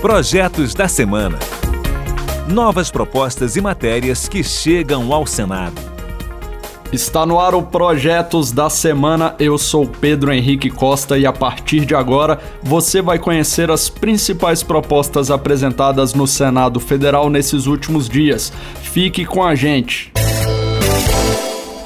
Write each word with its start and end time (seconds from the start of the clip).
Projetos 0.00 0.74
da 0.74 0.86
Semana. 0.86 1.40
Novas 2.46 2.88
propostas 2.88 3.56
e 3.56 3.60
matérias 3.60 4.28
que 4.28 4.44
chegam 4.44 5.12
ao 5.12 5.26
Senado. 5.26 5.74
Está 6.92 7.26
no 7.26 7.40
ar 7.40 7.52
o 7.52 7.64
Projetos 7.64 8.52
da 8.52 8.70
Semana. 8.70 9.34
Eu 9.40 9.58
sou 9.58 9.88
Pedro 9.88 10.32
Henrique 10.32 10.70
Costa 10.70 11.18
e 11.18 11.26
a 11.26 11.32
partir 11.32 11.84
de 11.84 11.96
agora 11.96 12.38
você 12.62 13.02
vai 13.02 13.18
conhecer 13.18 13.72
as 13.72 13.88
principais 13.88 14.62
propostas 14.62 15.32
apresentadas 15.32 16.14
no 16.14 16.28
Senado 16.28 16.78
Federal 16.78 17.28
nesses 17.28 17.66
últimos 17.66 18.08
dias. 18.08 18.52
Fique 18.80 19.24
com 19.24 19.42
a 19.42 19.56
gente. 19.56 20.12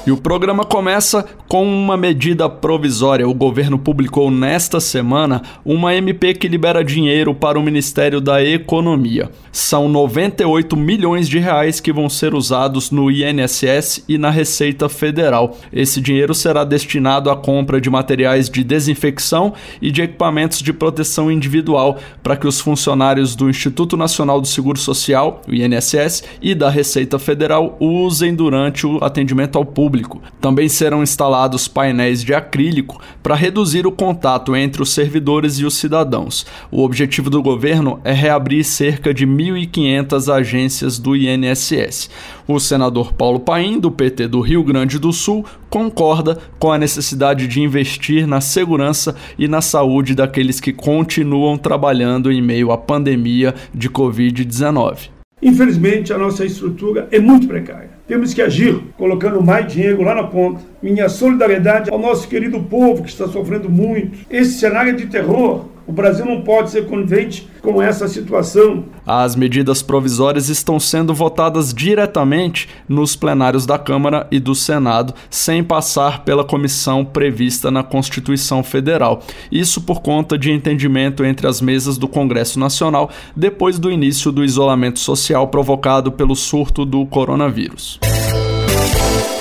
E 0.05 0.11
o 0.11 0.17
programa 0.17 0.65
começa 0.65 1.25
com 1.47 1.65
uma 1.65 1.95
medida 1.95 2.49
provisória. 2.49 3.25
O 3.25 3.33
governo 3.33 3.79
publicou 3.79 4.29
nesta 4.29 4.81
semana 4.81 5.41
uma 5.63 5.95
MP 5.95 6.33
que 6.33 6.49
libera 6.49 6.83
dinheiro 6.83 7.33
para 7.33 7.57
o 7.57 7.63
Ministério 7.63 8.19
da 8.19 8.43
Economia. 8.43 9.31
São 9.49 9.87
98 9.87 10.75
milhões 10.75 11.29
de 11.29 11.39
reais 11.39 11.79
que 11.79 11.93
vão 11.93 12.09
ser 12.09 12.33
usados 12.33 12.91
no 12.91 13.09
INSS 13.09 14.03
e 14.09 14.17
na 14.17 14.29
Receita 14.29 14.89
Federal. 14.89 15.55
Esse 15.71 16.01
dinheiro 16.01 16.35
será 16.35 16.65
destinado 16.65 17.29
à 17.29 17.35
compra 17.37 17.79
de 17.79 17.89
materiais 17.89 18.49
de 18.49 18.61
desinfecção 18.61 19.53
e 19.81 19.89
de 19.89 20.01
equipamentos 20.01 20.61
de 20.61 20.73
proteção 20.73 21.31
individual 21.31 21.97
para 22.21 22.35
que 22.35 22.47
os 22.47 22.59
funcionários 22.59 23.37
do 23.37 23.49
Instituto 23.49 23.95
Nacional 23.95 24.41
do 24.41 24.47
Seguro 24.47 24.77
Social, 24.77 25.41
o 25.47 25.53
INSS, 25.53 26.25
e 26.41 26.53
da 26.53 26.69
Receita 26.69 27.17
Federal 27.17 27.77
usem 27.79 28.35
durante 28.35 28.85
o 28.85 28.97
atendimento 29.01 29.57
ao 29.57 29.63
público 29.63 29.92
público. 29.93 30.21
Também 30.41 30.67
serão 30.67 31.03
instalados 31.03 31.67
painéis 31.67 32.23
de 32.23 32.33
acrílico 32.33 32.99
para 33.21 33.35
reduzir 33.35 33.85
o 33.85 33.91
contato 33.91 34.55
entre 34.55 34.81
os 34.81 34.91
servidores 34.91 35.59
e 35.59 35.65
os 35.65 35.75
cidadãos. 35.75 36.45
O 36.71 36.83
objetivo 36.83 37.29
do 37.29 37.43
governo 37.43 37.99
é 38.03 38.11
reabrir 38.11 38.63
cerca 38.63 39.13
de 39.13 39.27
1.500 39.27 40.33
agências 40.33 40.97
do 40.97 41.15
INSS. 41.15 42.09
O 42.47 42.59
senador 42.59 43.13
Paulo 43.13 43.39
Paim, 43.39 43.79
do 43.79 43.91
PT 43.91 44.27
do 44.27 44.41
Rio 44.41 44.63
Grande 44.63 44.97
do 44.97 45.13
Sul, 45.13 45.45
concorda 45.69 46.39
com 46.57 46.71
a 46.71 46.77
necessidade 46.77 47.47
de 47.47 47.61
investir 47.61 48.25
na 48.25 48.41
segurança 48.41 49.15
e 49.37 49.47
na 49.47 49.61
saúde 49.61 50.15
daqueles 50.15 50.59
que 50.59 50.73
continuam 50.73 51.55
trabalhando 51.55 52.31
em 52.31 52.41
meio 52.41 52.71
à 52.71 52.77
pandemia 52.77 53.53
de 53.73 53.89
Covid-19. 53.89 55.09
Infelizmente, 55.41 56.11
a 56.11 56.17
nossa 56.17 56.45
estrutura 56.45 57.07
é 57.11 57.19
muito 57.19 57.47
precária. 57.47 57.92
Temos 58.07 58.33
que 58.33 58.41
agir 58.41 58.81
colocando 58.97 59.41
mais 59.41 59.71
dinheiro 59.71 60.01
lá 60.01 60.13
na 60.13 60.23
ponta. 60.23 60.61
Minha 60.81 61.07
solidariedade 61.07 61.89
ao 61.89 61.97
nosso 61.97 62.27
querido 62.27 62.59
povo 62.59 63.01
que 63.01 63.09
está 63.09 63.27
sofrendo 63.27 63.69
muito. 63.69 64.25
Esse 64.29 64.59
cenário 64.59 64.95
de 64.95 65.05
terror 65.05 65.65
o 65.85 65.91
Brasil 65.91 66.25
não 66.25 66.41
pode 66.41 66.71
ser 66.71 66.87
conivente 66.87 67.47
com 67.61 67.81
essa 67.81 68.07
situação. 68.07 68.85
As 69.05 69.35
medidas 69.35 69.81
provisórias 69.81 70.49
estão 70.49 70.79
sendo 70.79 71.13
votadas 71.13 71.73
diretamente 71.73 72.69
nos 72.87 73.15
plenários 73.15 73.65
da 73.65 73.77
Câmara 73.77 74.27
e 74.31 74.39
do 74.39 74.55
Senado, 74.55 75.13
sem 75.29 75.63
passar 75.63 76.23
pela 76.23 76.43
comissão 76.43 77.03
prevista 77.03 77.69
na 77.69 77.83
Constituição 77.83 78.63
Federal. 78.63 79.21
Isso 79.51 79.81
por 79.81 80.01
conta 80.01 80.37
de 80.37 80.51
entendimento 80.51 81.23
entre 81.23 81.47
as 81.47 81.61
mesas 81.61 81.97
do 81.97 82.07
Congresso 82.07 82.59
Nacional 82.59 83.09
depois 83.35 83.77
do 83.77 83.91
início 83.91 84.31
do 84.31 84.43
isolamento 84.43 84.99
social 84.99 85.47
provocado 85.47 86.11
pelo 86.11 86.35
surto 86.35 86.85
do 86.85 87.05
coronavírus. 87.05 87.99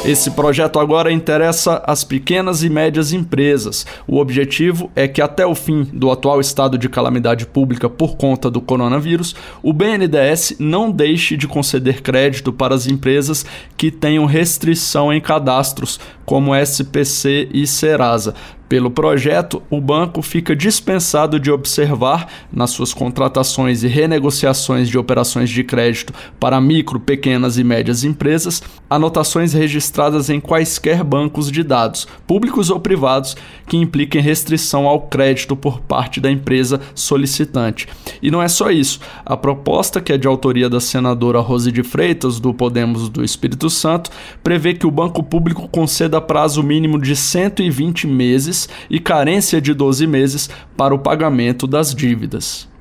Esse 0.04 0.32
projeto 0.32 0.80
agora 0.80 1.12
interessa 1.12 1.80
as 1.86 2.02
pequenas 2.02 2.64
e 2.64 2.68
médias 2.68 3.12
empresas. 3.12 3.86
O 4.04 4.18
objetivo 4.18 4.90
é 4.96 5.06
que, 5.06 5.22
até 5.22 5.46
o 5.46 5.54
fim 5.54 5.84
do 5.92 6.10
atual 6.10 6.40
estado 6.40 6.76
de 6.76 6.88
calamidade 6.88 7.46
pública 7.46 7.88
por 7.88 8.16
conta 8.16 8.50
do 8.50 8.60
coronavírus, 8.60 9.36
o 9.62 9.72
BNDES 9.72 10.56
não 10.58 10.90
deixe 10.90 11.36
de 11.36 11.46
conceder 11.46 12.02
crédito 12.02 12.52
para 12.52 12.74
as 12.74 12.88
empresas 12.88 13.46
que 13.76 13.92
tenham 13.92 14.26
restrição 14.26 15.12
em 15.12 15.20
cadastros, 15.20 16.00
como 16.26 16.52
SPC 16.52 17.48
e 17.54 17.64
Serasa. 17.64 18.34
Pelo 18.72 18.90
projeto, 18.90 19.62
o 19.68 19.82
banco 19.82 20.22
fica 20.22 20.56
dispensado 20.56 21.38
de 21.38 21.50
observar, 21.50 22.26
nas 22.50 22.70
suas 22.70 22.94
contratações 22.94 23.82
e 23.82 23.86
renegociações 23.86 24.88
de 24.88 24.96
operações 24.96 25.50
de 25.50 25.62
crédito 25.62 26.14
para 26.40 26.58
micro, 26.58 26.98
pequenas 26.98 27.58
e 27.58 27.64
médias 27.64 28.02
empresas, 28.02 28.62
anotações 28.88 29.52
registradas 29.52 30.30
em 30.30 30.40
quaisquer 30.40 31.04
bancos 31.04 31.52
de 31.52 31.62
dados, 31.62 32.08
públicos 32.26 32.70
ou 32.70 32.80
privados, 32.80 33.36
que 33.66 33.76
impliquem 33.76 34.22
restrição 34.22 34.86
ao 34.88 35.02
crédito 35.02 35.54
por 35.54 35.80
parte 35.80 36.18
da 36.18 36.30
empresa 36.30 36.80
solicitante. 36.94 37.86
E 38.22 38.30
não 38.30 38.42
é 38.42 38.48
só 38.48 38.70
isso. 38.70 39.00
A 39.22 39.36
proposta, 39.36 40.00
que 40.00 40.14
é 40.14 40.16
de 40.16 40.26
autoria 40.26 40.70
da 40.70 40.80
senadora 40.80 41.40
Rose 41.40 41.70
de 41.70 41.82
Freitas, 41.82 42.40
do 42.40 42.54
Podemos 42.54 43.10
do 43.10 43.22
Espírito 43.22 43.68
Santo, 43.68 44.10
prevê 44.42 44.72
que 44.72 44.86
o 44.86 44.90
banco 44.90 45.22
público 45.22 45.68
conceda 45.68 46.22
prazo 46.22 46.62
mínimo 46.62 46.98
de 46.98 47.14
120 47.14 48.06
meses 48.06 48.61
e 48.90 48.98
carência 48.98 49.60
de 49.60 49.74
12 49.74 50.06
meses 50.06 50.50
para 50.76 50.94
o 50.94 50.98
pagamento 50.98 51.66
das 51.66 51.94
dívidas 51.94 52.71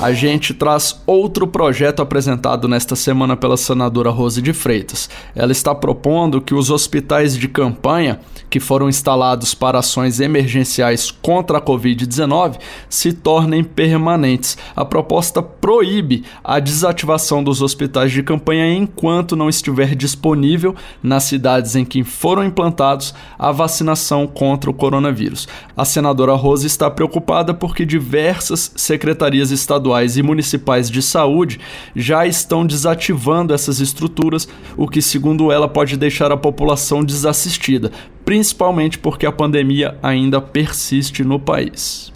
a 0.00 0.12
gente 0.12 0.54
traz 0.54 1.02
outro 1.04 1.44
projeto 1.46 2.00
apresentado 2.00 2.68
nesta 2.68 2.94
semana 2.94 3.36
pela 3.36 3.56
senadora 3.56 4.10
Rose 4.10 4.40
de 4.40 4.52
Freitas. 4.52 5.10
Ela 5.34 5.50
está 5.50 5.74
propondo 5.74 6.40
que 6.40 6.54
os 6.54 6.70
hospitais 6.70 7.36
de 7.36 7.48
campanha, 7.48 8.20
que 8.48 8.60
foram 8.60 8.88
instalados 8.88 9.54
para 9.54 9.80
ações 9.80 10.20
emergenciais 10.20 11.10
contra 11.10 11.58
a 11.58 11.60
Covid-19, 11.60 12.58
se 12.88 13.12
tornem 13.12 13.64
permanentes. 13.64 14.56
A 14.76 14.84
proposta 14.84 15.42
proíbe 15.42 16.24
a 16.44 16.60
desativação 16.60 17.42
dos 17.42 17.60
hospitais 17.60 18.12
de 18.12 18.22
campanha 18.22 18.72
enquanto 18.72 19.34
não 19.34 19.48
estiver 19.48 19.96
disponível 19.96 20.76
nas 21.02 21.24
cidades 21.24 21.74
em 21.74 21.84
que 21.84 22.04
foram 22.04 22.44
implantados 22.44 23.12
a 23.36 23.50
vacinação 23.50 24.28
contra 24.28 24.70
o 24.70 24.74
coronavírus. 24.74 25.48
A 25.76 25.84
senadora 25.84 26.34
Rose 26.34 26.68
está 26.68 26.88
preocupada 26.88 27.52
porque 27.52 27.84
diversas 27.84 28.72
secretarias 28.76 29.50
estaduais 29.50 29.87
estaduais 29.88 30.16
e 30.16 30.22
municipais 30.22 30.90
de 30.90 31.00
saúde 31.00 31.58
já 31.96 32.26
estão 32.26 32.66
desativando 32.66 33.54
essas 33.54 33.80
estruturas, 33.80 34.46
o 34.76 34.86
que, 34.86 35.00
segundo 35.00 35.50
ela, 35.50 35.68
pode 35.68 35.96
deixar 35.96 36.30
a 36.30 36.36
população 36.36 37.02
desassistida, 37.02 37.90
principalmente 38.24 38.98
porque 38.98 39.26
a 39.26 39.32
pandemia 39.32 39.96
ainda 40.02 40.40
persiste 40.40 41.24
no 41.24 41.40
país. 41.40 42.12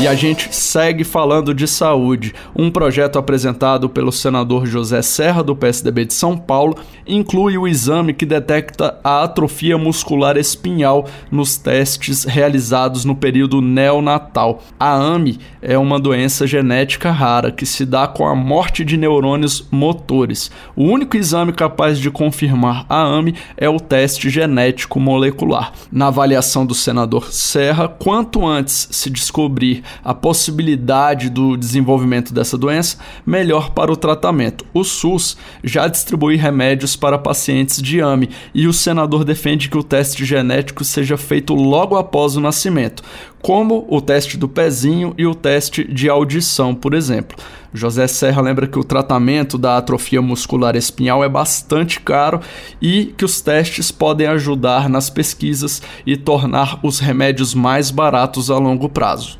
E 0.00 0.08
a 0.08 0.14
gente 0.14 0.48
segue 0.54 1.04
falando 1.04 1.52
de 1.52 1.68
saúde. 1.68 2.34
Um 2.56 2.70
projeto 2.70 3.18
apresentado 3.18 3.86
pelo 3.86 4.10
senador 4.10 4.64
José 4.64 5.02
Serra, 5.02 5.42
do 5.42 5.54
PSDB 5.54 6.06
de 6.06 6.14
São 6.14 6.38
Paulo, 6.38 6.74
inclui 7.06 7.58
o 7.58 7.68
exame 7.68 8.14
que 8.14 8.24
detecta 8.24 8.98
a 9.04 9.24
atrofia 9.24 9.76
muscular 9.76 10.38
espinhal 10.38 11.06
nos 11.30 11.58
testes 11.58 12.24
realizados 12.24 13.04
no 13.04 13.14
período 13.14 13.60
neonatal. 13.60 14.62
A 14.78 14.94
AME 14.94 15.38
é 15.60 15.76
uma 15.76 16.00
doença 16.00 16.46
genética 16.46 17.10
rara 17.10 17.52
que 17.52 17.66
se 17.66 17.84
dá 17.84 18.08
com 18.08 18.26
a 18.26 18.34
morte 18.34 18.86
de 18.86 18.96
neurônios 18.96 19.68
motores. 19.70 20.50
O 20.74 20.84
único 20.84 21.18
exame 21.18 21.52
capaz 21.52 21.98
de 21.98 22.10
confirmar 22.10 22.86
a 22.88 23.02
AME 23.02 23.34
é 23.54 23.68
o 23.68 23.78
teste 23.78 24.30
genético 24.30 24.98
molecular. 24.98 25.74
Na 25.92 26.06
avaliação 26.06 26.64
do 26.64 26.74
senador 26.74 27.30
Serra, 27.30 27.86
quanto 27.86 28.46
antes 28.46 28.88
se 28.90 29.10
descobrir 29.10 29.82
a 30.04 30.14
possibilidade 30.14 31.30
do 31.30 31.56
desenvolvimento 31.56 32.32
dessa 32.32 32.56
doença, 32.56 32.98
melhor 33.24 33.70
para 33.70 33.92
o 33.92 33.96
tratamento. 33.96 34.64
O 34.72 34.84
SUS 34.84 35.36
já 35.62 35.88
distribui 35.88 36.36
remédios 36.36 36.96
para 36.96 37.18
pacientes 37.18 37.80
de 37.82 38.00
AME 38.00 38.30
e 38.54 38.66
o 38.66 38.72
senador 38.72 39.24
defende 39.24 39.68
que 39.68 39.78
o 39.78 39.82
teste 39.82 40.24
genético 40.24 40.84
seja 40.84 41.16
feito 41.16 41.54
logo 41.54 41.96
após 41.96 42.36
o 42.36 42.40
nascimento, 42.40 43.02
como 43.42 43.86
o 43.88 44.00
teste 44.00 44.36
do 44.36 44.48
pezinho 44.48 45.14
e 45.16 45.26
o 45.26 45.34
teste 45.34 45.84
de 45.84 46.08
audição, 46.08 46.74
por 46.74 46.94
exemplo. 46.94 47.36
José 47.72 48.06
Serra 48.06 48.42
lembra 48.42 48.66
que 48.66 48.78
o 48.78 48.84
tratamento 48.84 49.56
da 49.56 49.76
atrofia 49.76 50.20
muscular 50.20 50.74
espinhal 50.74 51.22
é 51.22 51.28
bastante 51.28 52.00
caro 52.00 52.40
e 52.82 53.14
que 53.16 53.24
os 53.24 53.40
testes 53.40 53.90
podem 53.90 54.26
ajudar 54.26 54.88
nas 54.88 55.08
pesquisas 55.08 55.80
e 56.04 56.16
tornar 56.16 56.80
os 56.82 56.98
remédios 56.98 57.54
mais 57.54 57.90
baratos 57.90 58.50
a 58.50 58.58
longo 58.58 58.88
prazo. 58.88 59.38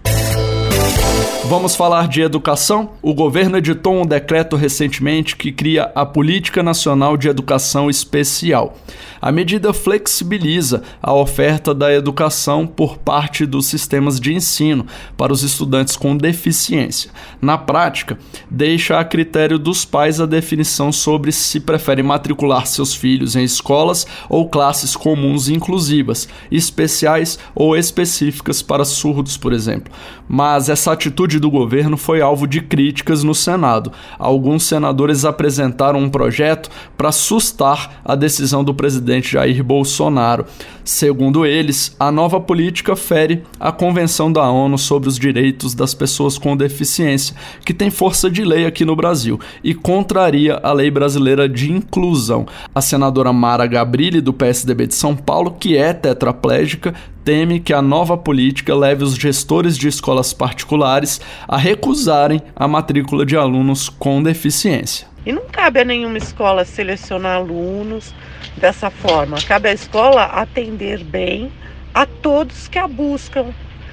Vamos 1.47 1.75
falar 1.75 2.07
de 2.07 2.21
educação? 2.21 2.91
O 3.03 3.15
governo 3.15 3.57
editou 3.57 4.01
um 4.01 4.07
decreto 4.07 4.57
recentemente 4.57 5.35
que 5.35 5.51
cria 5.51 5.91
a 5.95 6.05
Política 6.05 6.63
Nacional 6.63 7.17
de 7.17 7.29
Educação 7.29 7.89
Especial. 7.91 8.77
A 9.21 9.31
medida 9.31 9.73
flexibiliza 9.75 10.83
a 11.03 11.13
oferta 11.13 11.75
da 11.75 11.93
educação 11.93 12.67
por 12.67 12.97
parte 12.97 13.45
dos 13.45 13.67
sistemas 13.67 14.19
de 14.19 14.33
ensino 14.33 14.87
para 15.17 15.33
os 15.33 15.43
estudantes 15.43 15.95
com 15.95 16.17
deficiência. 16.17 17.11
Na 17.41 17.59
prática, 17.59 18.19
deixa 18.51 18.99
a 18.99 19.05
critério 19.05 19.59
dos 19.59 19.85
pais 19.85 20.21
a 20.21 20.27
definição 20.27 20.91
sobre 20.91 21.33
se 21.33 21.61
preferem 21.61 22.05
matricular 22.05 22.67
seus 22.67 22.95
filhos 22.95 23.37
em 23.37 23.45
escolas 23.45 24.07
ou 24.29 24.49
classes 24.49 24.97
comuns 24.97 25.49
inclusivas, 25.51 26.27
especiais 26.51 27.39
ou 27.55 27.77
específicas 27.77 28.63
para 28.63 28.87
surdos, 28.87 29.37
por 29.37 29.53
exemplo. 29.53 29.93
Mas 30.27 30.69
essa 30.71 30.93
atitude 30.93 31.30
atitude 31.31 31.39
do 31.39 31.51
governo 31.51 31.97
foi 31.97 32.21
alvo 32.21 32.47
de 32.47 32.61
críticas 32.61 33.23
no 33.23 33.35
Senado. 33.35 33.93
Alguns 34.19 34.65
senadores 34.65 35.25
apresentaram 35.25 36.01
um 36.01 36.11
projeto 36.11 36.69
para 36.97 37.13
sustar 37.13 38.01
a 38.05 38.17
decisão 38.17 38.65
do 38.65 38.75
presidente 38.75 39.33
Jair 39.33 39.63
Bolsonaro. 39.63 40.45
Segundo 40.85 41.47
eles, 41.47 41.95
a 42.01 42.11
nova 42.11 42.41
política 42.41 42.97
fere 42.97 43.45
a 43.61 43.71
Convenção 43.71 44.33
da 44.33 44.51
ONU 44.51 44.77
sobre 44.77 45.09
os 45.09 45.19
Direitos 45.19 45.75
das 45.75 45.95
Pessoas 45.95 46.37
com 46.37 46.57
Deficiência, 46.57 47.37
que 47.65 47.73
tem 47.73 47.91
força 47.91 48.29
de 48.29 48.45
lei 48.45 48.67
aqui 48.67 48.85
no 48.85 48.97
Brasil, 48.97 49.39
e 49.63 49.73
contraria 49.73 50.59
a 50.63 50.73
lei 50.73 50.91
brasileira 50.91 51.49
de 51.49 51.71
inclusão. 51.71 52.47
A 52.75 52.81
senadora 52.81 53.33
Mara 53.33 53.67
Gabrilli, 53.67 54.21
do 54.21 54.33
PSDB 54.33 54.89
de 54.89 54.95
São 54.95 55.15
Paulo, 55.15 55.53
que 55.53 55.77
é 55.77 55.93
tetraplégica, 55.93 56.95
teme 57.25 57.61
que 57.61 57.73
a 57.73 57.83
nova 57.83 58.17
política 58.17 58.75
leve 58.75 59.05
os 59.05 59.15
gestores 59.15 59.77
de 59.77 59.89
escolas 59.89 60.33
particulares 60.33 61.21
a 61.47 61.57
recusarem 61.57 62.41
a 62.55 62.67
matrícula 62.67 63.25
de 63.25 63.37
alunos 63.37 63.89
com 63.89 64.23
deficiência. 64.23 65.07
E 65.25 65.33
não 65.33 65.43
cabe 65.51 65.81
a 65.81 65.85
nenhuma 65.85 66.19
escola 66.19 66.65
selecionar 66.65 67.37
alunos 67.37 68.15
dessa 68.57 68.91
forma. 68.91 69.37
Cabe 69.43 69.69
à 69.69 69.73
escola 69.73 70.25
atender 70.25 71.05
bem 71.05 71.53
a 71.93 72.07
todos 72.07 72.69
que 72.69 72.79
a 72.79 72.89
buscam. 72.89 73.47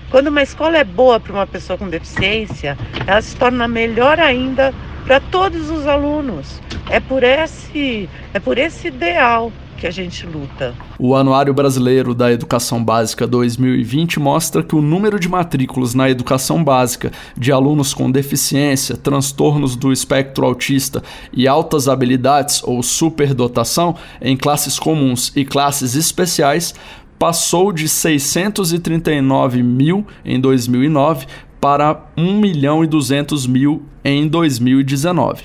Quando 0.09 0.27
uma 0.27 0.41
escola 0.41 0.77
é 0.77 0.83
boa 0.85 1.19
para 1.19 1.33
uma 1.33 1.47
pessoa 1.47 1.77
com 1.77 1.89
deficiência, 1.89 2.77
ela 3.05 3.21
se 3.21 3.35
torna 3.35 3.67
melhor 3.67 4.19
ainda 4.19 4.73
para 5.05 5.19
todos 5.19 5.69
os 5.69 5.85
alunos. 5.85 6.61
É 6.89 6.99
por 7.01 7.23
esse, 7.23 8.09
é 8.33 8.39
por 8.39 8.57
esse 8.57 8.87
ideal 8.87 9.51
que 9.77 9.87
a 9.87 9.91
gente 9.91 10.25
luta. 10.25 10.73
O 10.99 11.15
Anuário 11.15 11.53
Brasileiro 11.53 12.13
da 12.13 12.31
Educação 12.31 12.83
Básica 12.83 13.27
2020 13.27 14.19
mostra 14.19 14.63
que 14.63 14.75
o 14.75 14.81
número 14.81 15.19
de 15.19 15.29
matrículas 15.29 15.93
na 15.93 16.09
educação 16.09 16.63
básica 16.63 17.11
de 17.37 17.51
alunos 17.51 17.93
com 17.93 18.11
deficiência, 18.11 18.97
transtornos 18.97 19.75
do 19.75 19.93
espectro 19.93 20.45
autista 20.45 21.03
e 21.31 21.47
altas 21.47 21.87
habilidades 21.87 22.61
ou 22.63 22.81
superdotação 22.81 23.95
em 24.19 24.35
classes 24.35 24.79
comuns 24.79 25.31
e 25.35 25.45
classes 25.45 25.95
especiais 25.95 26.73
passou 27.19 27.71
de 27.71 27.87
639 27.87 29.63
mil 29.63 30.05
em 30.25 30.39
2009 30.39 31.25
para 31.59 32.05
1 32.15 32.39
milhão 32.39 32.83
e 32.83 32.87
200 32.87 33.47
mil 33.47 33.83
em 34.03 34.27
2019. 34.27 35.43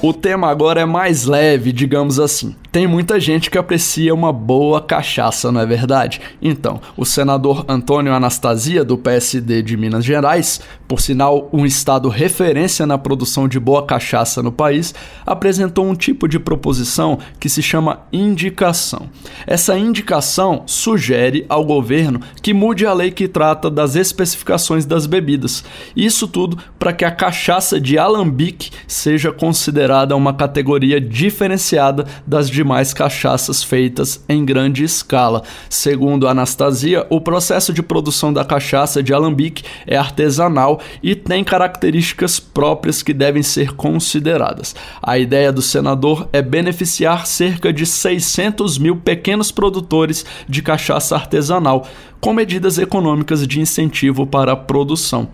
O 0.00 0.12
tema 0.12 0.48
agora 0.48 0.80
é 0.80 0.84
mais 0.84 1.24
leve, 1.24 1.72
digamos 1.72 2.20
assim. 2.20 2.54
Tem 2.70 2.86
muita 2.86 3.18
gente 3.18 3.50
que 3.50 3.56
aprecia 3.56 4.14
uma 4.14 4.30
boa 4.30 4.82
cachaça, 4.82 5.50
não 5.50 5.58
é 5.58 5.64
verdade? 5.64 6.20
Então, 6.40 6.78
o 6.98 7.04
senador 7.04 7.64
Antônio 7.66 8.12
Anastasia, 8.12 8.84
do 8.84 8.98
PSD 8.98 9.62
de 9.62 9.74
Minas 9.74 10.04
Gerais, 10.04 10.60
por 10.86 11.00
sinal 11.00 11.48
um 11.50 11.64
estado 11.64 12.10
referência 12.10 12.86
na 12.86 12.98
produção 12.98 13.48
de 13.48 13.58
boa 13.58 13.86
cachaça 13.86 14.42
no 14.42 14.52
país, 14.52 14.94
apresentou 15.24 15.86
um 15.86 15.94
tipo 15.94 16.28
de 16.28 16.38
proposição 16.38 17.18
que 17.40 17.48
se 17.48 17.62
chama 17.62 18.00
indicação. 18.12 19.08
Essa 19.46 19.78
indicação 19.78 20.64
sugere 20.66 21.46
ao 21.48 21.64
governo 21.64 22.20
que 22.42 22.52
mude 22.52 22.84
a 22.84 22.92
lei 22.92 23.10
que 23.10 23.28
trata 23.28 23.70
das 23.70 23.96
especificações 23.96 24.84
das 24.84 25.06
bebidas. 25.06 25.64
Isso 25.96 26.28
tudo 26.28 26.58
para 26.78 26.92
que 26.92 27.06
a 27.06 27.10
cachaça 27.10 27.80
de 27.80 27.96
alambique 27.96 28.70
seja 28.86 29.32
considerada 29.32 30.14
uma 30.14 30.34
categoria 30.34 31.00
diferenciada 31.00 32.04
das 32.26 32.57
demais 32.58 32.88
mais 32.88 32.94
cachaças 32.94 33.62
feitas 33.62 34.24
em 34.28 34.44
grande 34.44 34.84
escala. 34.84 35.42
Segundo 35.68 36.28
Anastasia, 36.28 37.04
o 37.10 37.20
processo 37.20 37.72
de 37.72 37.82
produção 37.82 38.32
da 38.32 38.44
cachaça 38.44 39.02
de 39.02 39.12
alambique 39.12 39.64
é 39.84 39.96
artesanal 39.96 40.80
e 41.02 41.14
tem 41.14 41.42
características 41.42 42.38
próprias 42.38 43.02
que 43.02 43.12
devem 43.12 43.42
ser 43.42 43.74
consideradas. 43.74 44.76
A 45.02 45.18
ideia 45.18 45.52
do 45.52 45.60
senador 45.60 46.28
é 46.32 46.40
beneficiar 46.40 47.26
cerca 47.26 47.72
de 47.72 47.84
600 47.84 48.78
mil 48.78 48.96
pequenos 48.96 49.50
produtores 49.50 50.24
de 50.48 50.62
cachaça 50.62 51.16
artesanal, 51.16 51.86
com 52.20 52.32
medidas 52.32 52.78
econômicas 52.78 53.46
de 53.46 53.60
incentivo 53.60 54.26
para 54.26 54.52
a 54.52 54.56
produção. 54.56 55.28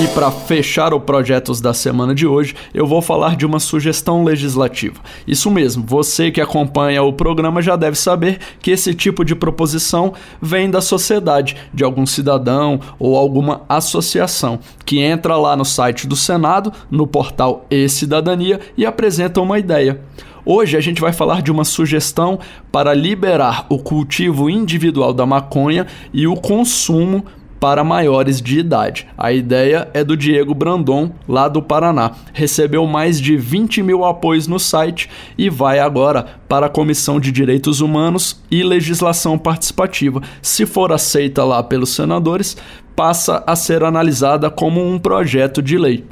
E 0.00 0.06
para 0.06 0.30
fechar 0.30 0.94
o 0.94 1.00
Projetos 1.00 1.60
da 1.60 1.74
semana 1.74 2.14
de 2.14 2.24
hoje, 2.24 2.54
eu 2.72 2.86
vou 2.86 3.02
falar 3.02 3.34
de 3.34 3.44
uma 3.44 3.58
sugestão 3.58 4.22
legislativa. 4.22 5.00
Isso 5.26 5.50
mesmo, 5.50 5.84
você 5.84 6.30
que 6.30 6.40
acompanha 6.40 7.02
o 7.02 7.12
programa 7.12 7.60
já 7.60 7.74
deve 7.74 7.98
saber 7.98 8.38
que 8.60 8.70
esse 8.70 8.94
tipo 8.94 9.24
de 9.24 9.34
proposição 9.34 10.14
vem 10.40 10.70
da 10.70 10.80
sociedade, 10.80 11.56
de 11.74 11.82
algum 11.82 12.06
cidadão 12.06 12.78
ou 12.96 13.16
alguma 13.16 13.62
associação, 13.68 14.60
que 14.86 15.00
entra 15.00 15.36
lá 15.36 15.56
no 15.56 15.64
site 15.64 16.06
do 16.06 16.14
Senado, 16.14 16.72
no 16.88 17.04
portal 17.04 17.66
e-Cidadania 17.68 18.60
e 18.76 18.86
apresenta 18.86 19.40
uma 19.40 19.58
ideia. 19.58 20.00
Hoje 20.50 20.76
a 20.76 20.80
gente 20.80 21.00
vai 21.00 21.12
falar 21.12 21.42
de 21.42 21.50
uma 21.50 21.64
sugestão 21.64 22.38
para 22.70 22.94
liberar 22.94 23.66
o 23.68 23.78
cultivo 23.78 24.48
individual 24.48 25.12
da 25.12 25.26
maconha 25.26 25.86
e 26.10 26.26
o 26.26 26.36
consumo 26.36 27.24
para 27.60 27.84
maiores 27.84 28.40
de 28.40 28.58
idade. 28.58 29.06
A 29.16 29.32
ideia 29.32 29.88
é 29.92 30.04
do 30.04 30.16
Diego 30.16 30.54
Brandon, 30.54 31.10
lá 31.28 31.48
do 31.48 31.62
Paraná. 31.62 32.12
Recebeu 32.32 32.86
mais 32.86 33.20
de 33.20 33.36
20 33.36 33.82
mil 33.82 34.04
apoios 34.04 34.46
no 34.46 34.58
site 34.58 35.08
e 35.36 35.50
vai 35.50 35.78
agora 35.78 36.26
para 36.48 36.66
a 36.66 36.70
Comissão 36.70 37.20
de 37.20 37.32
Direitos 37.32 37.80
Humanos 37.80 38.40
e 38.50 38.62
Legislação 38.62 39.38
Participativa. 39.38 40.22
Se 40.40 40.64
for 40.64 40.92
aceita 40.92 41.44
lá 41.44 41.62
pelos 41.62 41.90
senadores, 41.90 42.56
passa 42.94 43.42
a 43.46 43.54
ser 43.54 43.84
analisada 43.84 44.50
como 44.50 44.84
um 44.84 44.98
projeto 44.98 45.62
de 45.62 45.78
lei. 45.78 46.04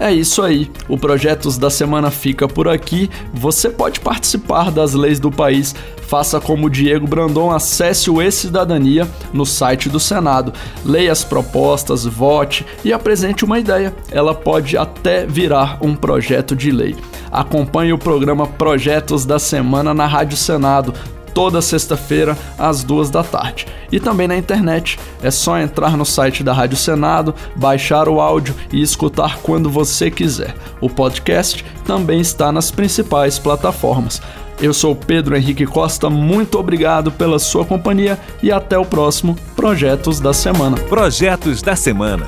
É 0.00 0.10
isso 0.10 0.40
aí. 0.40 0.70
O 0.88 0.96
Projetos 0.96 1.58
da 1.58 1.68
Semana 1.68 2.10
fica 2.10 2.48
por 2.48 2.66
aqui. 2.66 3.10
Você 3.34 3.68
pode 3.68 4.00
participar 4.00 4.70
das 4.70 4.94
leis 4.94 5.20
do 5.20 5.30
país. 5.30 5.74
Faça 6.08 6.40
como 6.40 6.66
o 6.66 6.70
Diego 6.70 7.06
Brandon, 7.06 7.50
acesse 7.50 8.10
o 8.10 8.20
E-Cidadania 8.20 9.06
no 9.30 9.44
site 9.44 9.90
do 9.90 10.00
Senado. 10.00 10.54
Leia 10.86 11.12
as 11.12 11.22
propostas, 11.22 12.06
vote 12.06 12.64
e 12.82 12.94
apresente 12.94 13.44
uma 13.44 13.58
ideia. 13.58 13.94
Ela 14.10 14.34
pode 14.34 14.76
até 14.76 15.26
virar 15.26 15.78
um 15.82 15.94
projeto 15.94 16.56
de 16.56 16.70
lei. 16.70 16.96
Acompanhe 17.30 17.92
o 17.92 17.98
programa 17.98 18.46
Projetos 18.46 19.26
da 19.26 19.38
Semana 19.38 19.92
na 19.92 20.06
Rádio 20.06 20.36
Senado 20.36 20.94
toda 21.34 21.62
sexta-feira 21.62 22.36
às 22.58 22.82
duas 22.84 23.10
da 23.10 23.22
tarde. 23.22 23.66
E 23.90 23.98
também 23.98 24.28
na 24.28 24.36
internet. 24.36 24.98
É 25.22 25.30
só 25.30 25.58
entrar 25.58 25.96
no 25.96 26.04
site 26.04 26.42
da 26.42 26.52
Rádio 26.52 26.76
Senado, 26.76 27.34
baixar 27.56 28.08
o 28.08 28.20
áudio 28.20 28.54
e 28.72 28.80
escutar 28.82 29.38
quando 29.38 29.70
você 29.70 30.10
quiser. 30.10 30.54
O 30.80 30.88
podcast 30.88 31.64
também 31.84 32.20
está 32.20 32.52
nas 32.52 32.70
principais 32.70 33.38
plataformas. 33.38 34.20
Eu 34.60 34.74
sou 34.74 34.94
Pedro 34.94 35.34
Henrique 35.36 35.64
Costa, 35.64 36.10
muito 36.10 36.58
obrigado 36.58 37.10
pela 37.10 37.38
sua 37.38 37.64
companhia 37.64 38.18
e 38.42 38.52
até 38.52 38.78
o 38.78 38.84
próximo 38.84 39.34
Projetos 39.56 40.20
da 40.20 40.34
Semana. 40.34 40.76
Projetos 40.76 41.62
da 41.62 41.74
Semana. 41.74 42.26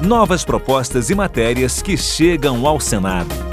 Novas 0.00 0.44
propostas 0.44 1.10
e 1.10 1.14
matérias 1.16 1.82
que 1.82 1.96
chegam 1.96 2.64
ao 2.64 2.78
Senado. 2.78 3.45